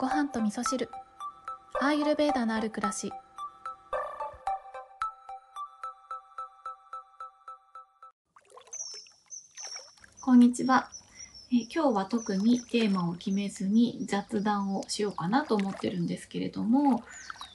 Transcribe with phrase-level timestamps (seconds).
[0.00, 0.88] ご飯と味噌汁。
[1.78, 3.12] アーユルベーダのある暮らし。
[10.22, 10.88] こんにちは。
[11.52, 17.02] え今日は特にテーマを決めずに雑談をしようかなと思ってるんですけれども、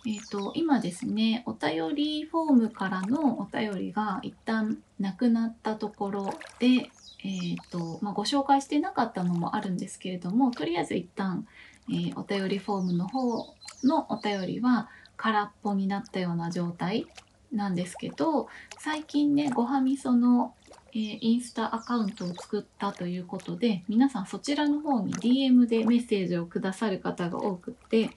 [0.06, 6.92] えーと、今ですねお便りフォームからのお便りが一旦なくなったところで、
[7.24, 11.48] えーとまあ、ご紹介してなかったのもあるんですけれどもとりあえず一旦、
[11.90, 13.54] えー、お便りフォームの方
[13.84, 17.08] のお便りは空っぽになったような状態
[17.52, 18.48] なんですけど
[18.80, 20.54] 最近ねごはみその
[20.98, 28.12] えー、インスタアカウントを作ったということで皆さんそちらの方に DM でメッセージをくださる方が多くって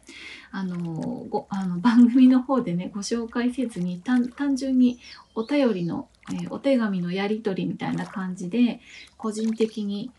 [0.53, 0.77] あの
[1.29, 5.01] ごあの 番組の方でねご紹介せずに単純に
[5.35, 8.81] お便りの、え、お手紙のやり取りみたいな感じで
[9.17, 10.13] 個人的に、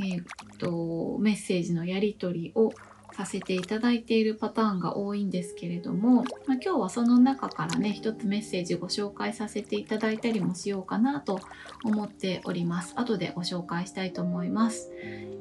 [0.00, 0.24] えー、っ
[0.58, 2.72] とメッセージのやり取りを
[3.12, 11.40] させていただいているパターンが多いんですけれども、まあ、今日はその中からね一つメッセージご紹介させていただいたりもしようかなと
[11.84, 12.94] 思っております。
[12.96, 14.90] 後でご紹介したいと思います。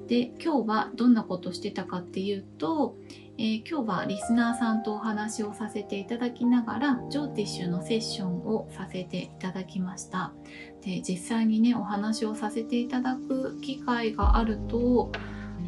[0.08, 2.96] で今日はどんなことしてたかっていうと、
[3.38, 10.34] えー、今日はリスナーさんとお話をさせていただきながらジョーティッシュのセッションをさせていただきました。
[10.82, 15.12] で実際にねお話をさせていただく機会があると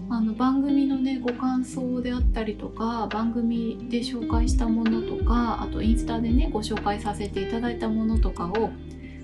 [0.09, 8.71] あの番組のねご感想であったりとか番組で紹介したものとかあとインスタでねご紹介させていただいたものとかを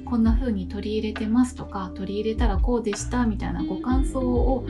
[0.05, 4.65] こんな風に取り入れてますとか取り入れたらこうでしたみたいなご感想を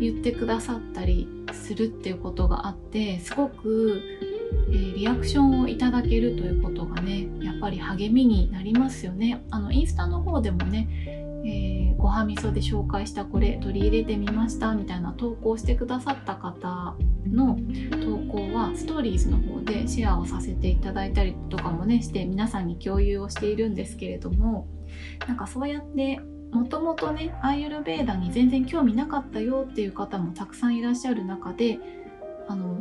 [0.00, 4.02] 言ってくださったりするっていうことがあってすごく、
[4.70, 9.44] えー、リアクションをいただけるということがねやっぱり励みになりますよね。
[9.50, 16.94] あのインスタの方でもねえー、ごはみそで紹介したこれ取り入れてみましたみたいな投稿してくださった方
[17.26, 17.58] の
[18.02, 24.68] 投稿はストーリーズの方でシェアをさせていただいたりとかもねして皆さんに共有をしているんですけれども
[25.26, 26.20] なんかそうやって
[26.52, 31.78] もともとねアーユルベーダに全然興味なかったよっていう方もたくさんいらっしゃる中で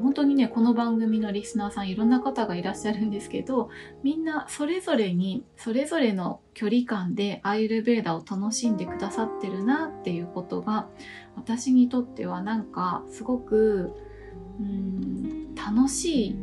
[0.09, 3.69] 本当にねこの番組のリスナーさんいろんな方がいらっしゃるんですけど
[4.01, 10.87] みんなそれぞれにそれぞれの距離感でアイルベーダを楽しんでくださってるなっていうことが
[11.35, 13.93] 私にとってはなんかすごく
[14.59, 16.35] うん楽しい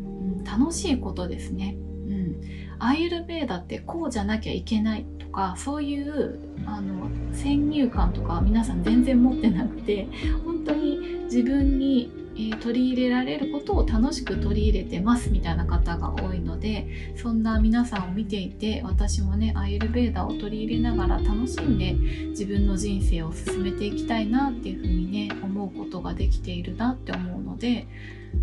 [0.45, 1.77] 楽しいことですね。
[2.07, 2.41] うん、
[2.79, 10.07] アイルベーダってこうじゃなきゃいけないとかそういうあの先入観とか皆さん全然持ってなくて
[10.45, 21.95] 本当に自分にえ、取り入れられることを楽しく取り入れてますみたいな方が多いのでそんな皆さんを見ていて私もねアイルベーダを取り入れながら楽しんで
[22.31, 27.87] 自分の人生を進めていきたいなっていうふうにね思うことができているなって思うので、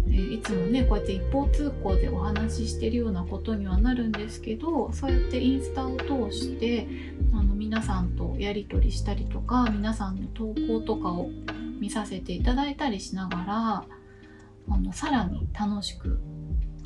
[0.09, 6.87] え、いつもねこうやって一方通行でお話ししてるようなことにはなるんですけどそうやってインスタを通して
[7.31, 11.29] あの皆さんとやり取りしたりとか皆さんの投稿とかを
[11.83, 13.85] 見させていただいたりしながら
[14.69, 16.17] あのさらに楽しく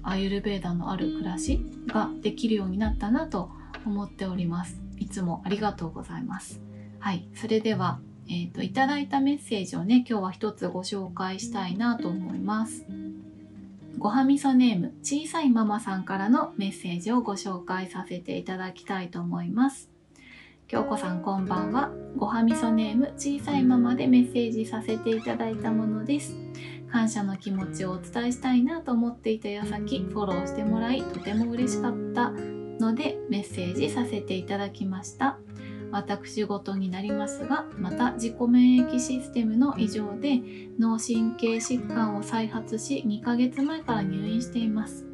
[0.02, 3.52] アユルベーダのある暮らしができるようになったなと
[3.86, 4.82] 思っております。
[4.98, 6.62] いつもありがとうございます。
[7.00, 7.28] はい。
[7.36, 8.00] それでは
[8.30, 12.86] えーと、いただいたメッセージをね今日は一つご紹介したいなと思います。
[13.98, 19.90] ごはみそネーム小さいママさんからのメッセージをご紹介させていただきたいと思います。
[20.68, 21.92] 京子さんこんばんは。
[22.18, 26.36] ごはみそネーム小さいままでメッセージさせていただいたものです。
[26.92, 32.32] 感謝の気持ちをお伝えしたいなと思っていた矢先フォローしてもらいとても嬉しかった。
[32.32, 35.40] のでメッセージさせていただきました。
[35.90, 40.42] 私事になりますがまた自己免疫システムの異常で
[40.78, 45.06] 脳神経疾患を再発し2ヶ月前から入院しています。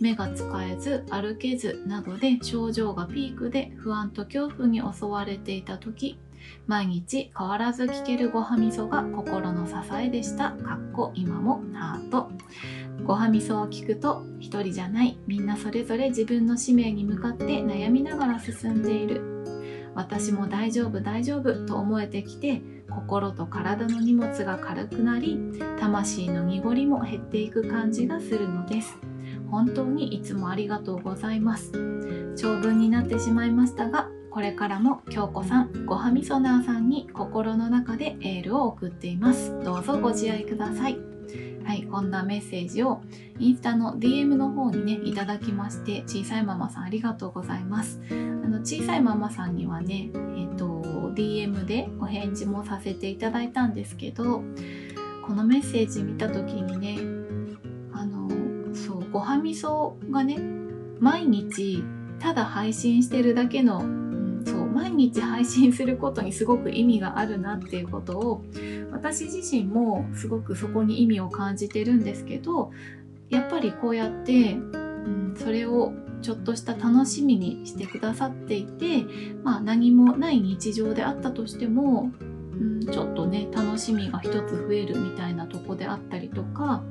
[0.00, 6.18] 目が使えず歩けずなどで症状がピークで不安と恐怖に襲われていた時
[6.66, 10.52] 毎日変わらず聞けるごはみそが心の支えでした。
[10.52, 12.30] かっこ今もハート。
[13.04, 19.22] ごはみそを聞くと一人じゃないみんなそれぞれ自分の使命に向かって悩みながら進んでいる
[19.94, 22.60] 私も大丈夫大丈夫と思えてきて
[22.90, 25.38] 心と体の荷物が軽くなり
[25.78, 28.98] 魂の濁りも減っていく感じがするのです
[29.50, 31.72] 本当にいつもありがとうございます。
[32.36, 39.52] 長文になってしまいましたがこれからも京子さんごはみそなーさんに心の中でエールを送っています。
[39.64, 40.98] どうぞご自愛ください。
[41.64, 43.02] はい、こんなメッセージを
[43.38, 48.00] インスタの DM の方にねいただきまして小さいママさんありがとうございます。
[48.10, 50.82] あの小さいママさんにはねえっ、ー、と
[51.14, 54.44] DM でお返事もさせていただいたんですけど
[55.26, 57.17] このメッセージ見た時にね
[59.12, 60.38] ごはみそがね
[61.00, 61.84] 毎日
[62.18, 68.44] ただ配信してるだけの、うん、そう毎日配信することにすごく意味があるなっていうことを
[68.90, 72.72] 私自身もすごくそこに意味を感じてるんですけど
[73.30, 79.04] やっぱりこうやって、うん、それをちょっとした楽しみにしてくださっていて、
[79.44, 82.24] まあ、何もない日常であったとしても、う
[82.56, 86.82] ん、ちょっとね楽しみが一つ増えるみたいなとこであったりとか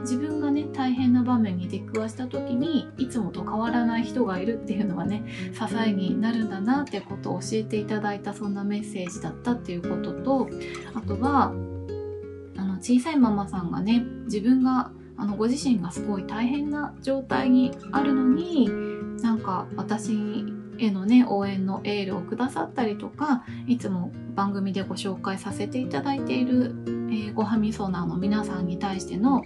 [0.00, 10.48] 自分がね大変な場面に出くわした時にいつもと変わらない人がいるっていうのはね支えになるんだなってことを教えていただいたそんなメッセージだったっていうことと
[10.94, 11.52] あとは
[12.56, 18.68] あの小さいママさんがね自分があのご自身がすごい大変な状態にあるのに
[19.20, 20.44] なんか私
[20.78, 29.42] へのね応援のエールをくださったりとかいつも番組でご紹介させていただいている、えー、ごはみソナーの皆さんに対しての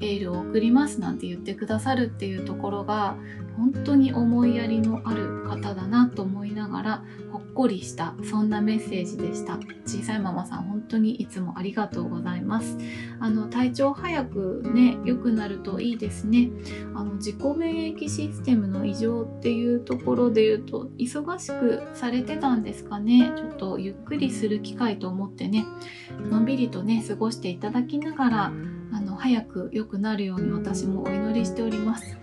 [0.00, 3.16] エールを送りますなんて言ってくださるっていうところが
[3.56, 9.58] 本当に思いやりのある方だなと思いながらほっこりしたそんなメッセージでした。
[9.86, 12.76] 小さいママさん本当にいつもありがとうございます。
[13.18, 16.50] あの体調早くね良くなるといいですね。
[16.94, 23.32] あの自己免疫システムの異常っていうところで言うと忙しくされてたんですかね。
[23.36, 25.64] ちょっとゆっくりする機会と思ってね
[26.30, 28.52] のんびりとね過ごしていただきながら
[28.92, 32.16] あの早く良くなるように私もお祈りしております。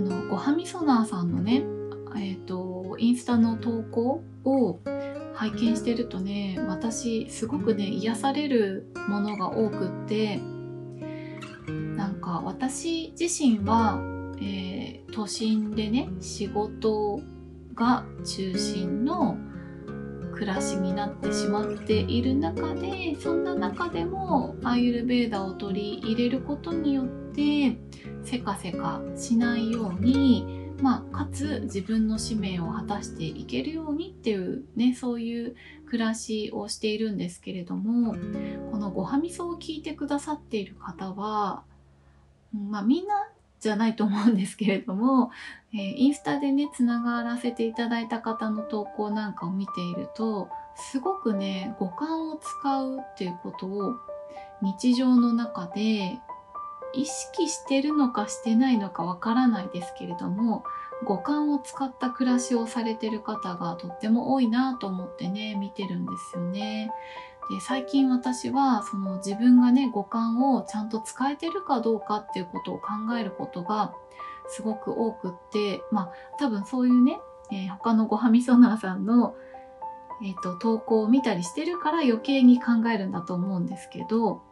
[0.00, 1.62] あのごはみそなーさんのね
[2.16, 4.80] えっ、ー、とインスタの投稿を
[5.34, 10.40] 拝見してるとね私すごくね癒されるものが多くって
[11.68, 14.00] なんか私自身は、
[14.40, 17.20] えー、都心でね仕事
[17.74, 19.36] が中心の
[20.32, 27.76] 暮らしになってしまっている中でそんな中でもアーユルベーダを取り入れることによって
[28.24, 35.56] せかせかしないように、まあ、かつ自分の使命を果たしていけるようにっていうねそういう
[35.86, 38.14] 暮らしをしているんですけれども
[38.70, 41.64] このごはみそを聞いてくださっている方は、
[42.54, 43.28] まあ、みんな
[43.60, 45.30] じゃないと思うんですけれども、
[45.74, 53.96] えー、インスタでねつながらせていただいた方の投稿なんかを見ているとすごくね五感を使うっていうことを
[54.62, 56.18] 日常の中で
[56.92, 60.64] 意識してるのかしてないのかわからないですけれども
[61.04, 66.90] 五感を使った暮らしをされてる方がとっても多いなと思ってね見てるんですよね。
[67.50, 73.94] で最近私はその自分がね五感をちゃんと使えてるかどうかっていうことを考えることが
[74.48, 77.18] すごく多くってまあ多分そういうね、
[77.50, 79.34] えー、他のごはみそなーさんの、
[80.22, 84.42] えーと投稿を見たりしてるから余計に考えるんだと思うんですけど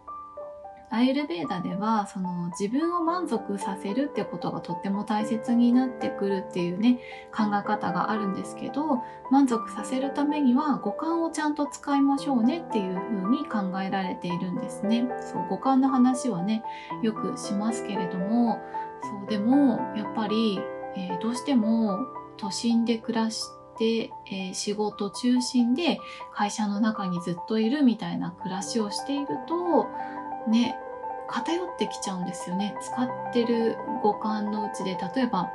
[0.91, 6.99] アイルベーダではその自分を満足させるってことがとっても大切になってくるっていうね
[7.35, 15.07] 考え方があるんですけど満足させるためには五感をちゃんと使いましょうねっていう風に考えられているんですね。
[15.21, 16.63] そう五感の話はね
[17.03, 18.59] よくしますけれども
[19.03, 20.59] そうでもやっぱり、
[20.97, 21.99] えー、どうしても
[22.37, 26.01] 都心で暮らしてえー、仕事中心で
[26.35, 29.87] 会社の中にずっといるみたいな暮らしをしていると
[30.49, 30.79] ね
[31.29, 32.75] 偏ってきちゃうんですよね。
[32.81, 35.51] 使ってる五感のうちで例えば、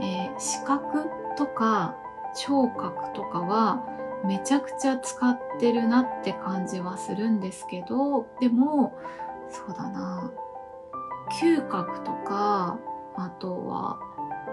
[0.00, 1.96] えー、視覚とか
[2.34, 3.84] 聴覚とかは
[4.24, 8.98] めちゃくちゃ使ってるなって感じはするんですけどでも
[9.50, 10.32] そうだな。
[11.40, 12.78] 嗅覚とか
[13.16, 14.00] あとは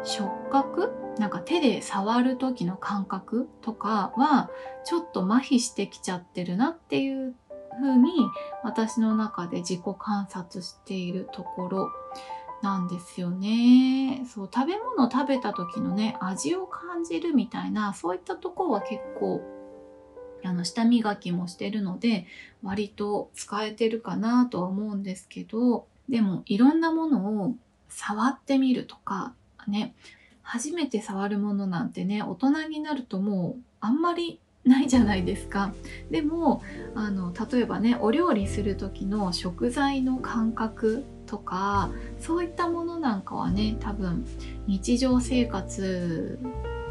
[0.03, 0.91] 触覚？
[1.17, 4.49] なんか手で触る時の感覚とかは
[4.83, 7.33] ちょっと麻痺してきちゃってるなっていう
[7.79, 8.11] 風に
[8.63, 11.89] 私の中で自己観察しているところ
[12.61, 14.25] なんですよね。
[14.25, 19.41] そう食べ物食べた時のね味を感じるみたいなそういったとこは結構
[20.43, 22.27] あの舌磨きもしてるので
[22.63, 27.55] 割と使えてるかなとは思うんですけどでもいろんなものを
[27.89, 29.33] 触ってみるとか
[29.67, 29.95] ね
[30.41, 35.73] 初めて触るものなんてね大人になるともうあんまりないじゃないですか。
[36.09, 36.61] でも
[36.95, 44.25] あの例えばねお料理する時の食材の感覚とかそういったものなんかはね多分
[44.67, 46.39] 日常生活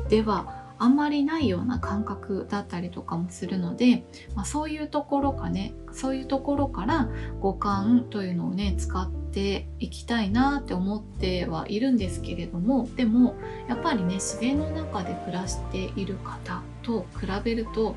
[0.09, 4.04] ではあんまりないような感覚だったりとかもするので、
[4.35, 7.09] まあ、そういうところかねそういうところから
[7.40, 13.34] 五感というのをね使ってていきたいなって思ってはいるんですけれどもでも
[13.68, 17.96] やっぱりね自然の中で暮らしている方と比べると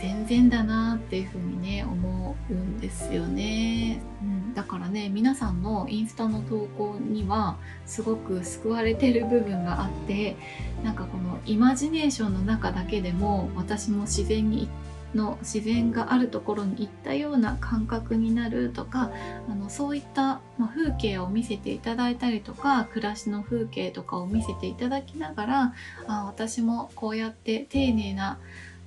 [0.00, 10.36] 全然だなっていうふうにね思うんですよね、うん、だからね皆さんのインスタの投稿にはすごく救われてる部分があって
[10.82, 14.70] なんかこのイマジネーションの中だけでも私も自然に
[15.14, 19.10] の自然があるところに行ったような感覚になるとか
[19.48, 25.74] あのそういった、まあ、風景を見せていただいたりとか暮らしの風景とかを見せていただきながら
[26.06, 28.38] あ私もこうやって丁寧な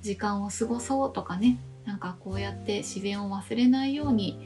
[0.02, 4.40] 時間を過ごそうとかねなんかこうやって自然を忘れないように、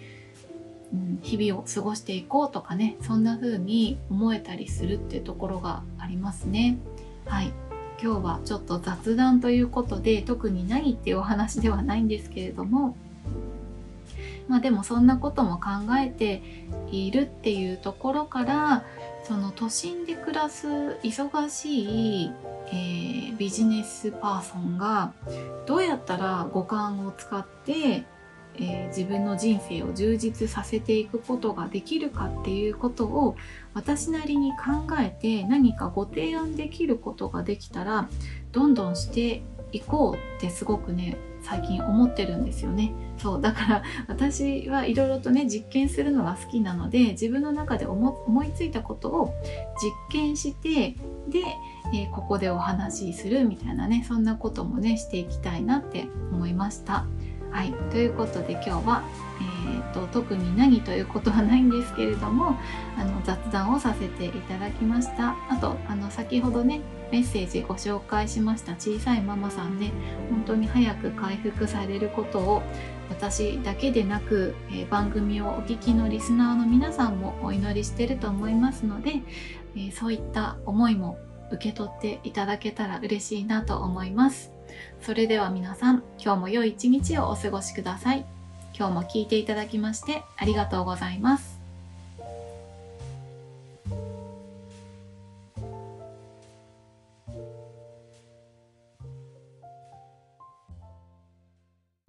[0.93, 6.79] うん、日々を過ごしていこうとかねそんな風に思えたりするっていうところがありますね。
[7.27, 7.68] はい
[8.01, 12.97] 今日はちょっと雑談ということで特に何っていうお話ではないんですけれども
[14.47, 16.43] まあでもそんなことも考えて
[16.91, 18.85] いるっていうところから
[19.25, 20.69] その都心で暮らす
[21.03, 22.31] 忙しい、
[22.69, 25.13] えー、ビジネスパーソンが
[25.67, 28.05] どうやったら五感を使って
[28.61, 33.37] えー、自分の人生を充実させていくことができるかっていうことを
[33.75, 38.09] 私なりに考えて何かご提案できることができたら
[38.53, 49.35] どんどんしていこうってすごくね最近思ってるんですよねそうだから私はいろいろとね実験するのが好きなので自分の中で思いついたことを
[49.81, 50.97] 実験して
[51.29, 51.41] で、
[51.95, 57.07] えー、ここでお話しするみたいなねそんなこともねしていきたいなって思いました。
[57.51, 59.03] はい、ということで今日は、
[59.41, 62.59] えーと、特に何ということはないんですけれども
[62.97, 69.93] あの雑談をさせていただきましたあとあの先ほどねメッセージご紹介しました小さいママさんね
[70.31, 72.63] 本当に早く回復されることを
[73.09, 79.23] 私だけでなく、えー、番組をお聞きのリスナーの皆さんもお祈りしてると思いますので、
[79.75, 81.19] えー、そういった思いも
[81.51, 84.58] 受け取っていただけたら嬉しいなと思います。
[85.01, 88.27] それでは皆さん、今日も良い一日をお過ごしください。
[88.79, 91.58] 今日も聞いていただきましてありがとうございます。